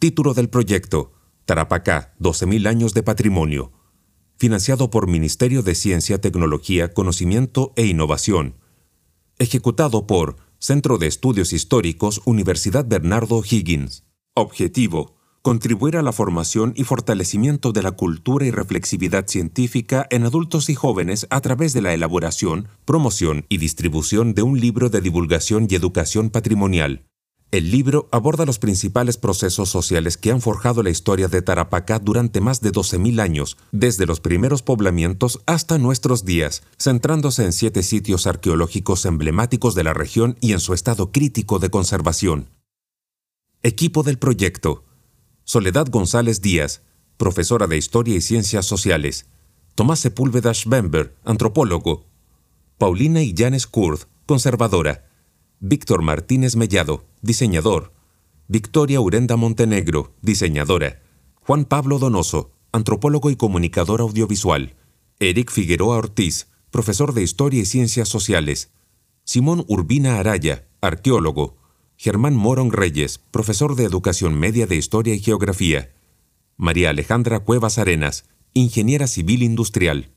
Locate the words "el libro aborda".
27.50-28.44